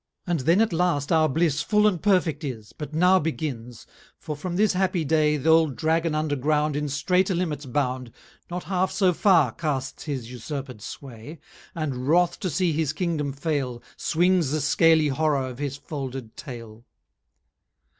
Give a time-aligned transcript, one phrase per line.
[0.25, 3.85] XVIII And then at last our bliss Full and perfect is, But now begins;
[4.17, 8.11] for from this happy day Th'old Dragon under ground In straiter limits bound,
[8.49, 11.39] Not half so far casts his usurped sway,
[11.73, 16.35] 170 And wrath to see his Kingdom fail, Swindges the scaly Horrour of his foulded
[16.35, 16.83] tail.